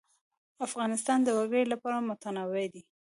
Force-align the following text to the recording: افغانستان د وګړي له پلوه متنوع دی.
افغانستان 0.67 1.19
د 1.23 1.29
وګړي 1.37 1.63
له 1.71 1.75
پلوه 1.81 2.01
متنوع 2.09 2.65
دی. 2.73 2.81